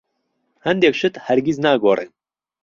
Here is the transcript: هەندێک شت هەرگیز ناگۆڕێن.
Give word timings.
هەندێک 0.65 0.93
شت 0.99 1.15
هەرگیز 1.25 1.57
ناگۆڕێن. 1.65 2.11